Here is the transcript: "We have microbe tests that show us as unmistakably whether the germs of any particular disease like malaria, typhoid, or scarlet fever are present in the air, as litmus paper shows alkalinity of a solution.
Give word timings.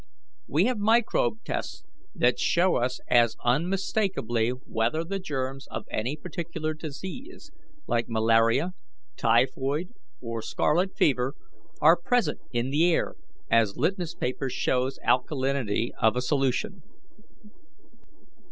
"We 0.47 0.65
have 0.65 0.79
microbe 0.79 1.43
tests 1.43 1.83
that 2.15 2.39
show 2.39 2.77
us 2.77 2.99
as 3.07 3.35
unmistakably 3.45 4.49
whether 4.49 5.03
the 5.03 5.19
germs 5.19 5.67
of 5.67 5.85
any 5.91 6.15
particular 6.17 6.73
disease 6.73 7.51
like 7.85 8.09
malaria, 8.09 8.73
typhoid, 9.15 9.89
or 10.19 10.41
scarlet 10.41 10.97
fever 10.97 11.35
are 11.81 11.95
present 11.95 12.41
in 12.51 12.71
the 12.71 12.91
air, 12.91 13.13
as 13.51 13.77
litmus 13.77 14.15
paper 14.15 14.49
shows 14.49 14.97
alkalinity 15.03 15.91
of 16.01 16.15
a 16.15 16.21
solution. 16.23 16.81